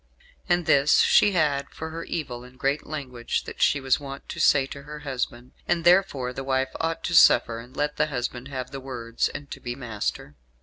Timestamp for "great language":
2.57-3.43